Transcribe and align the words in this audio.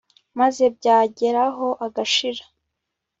maze 0.39 0.63
byageraho 0.77 1.67
agashira 1.85 2.43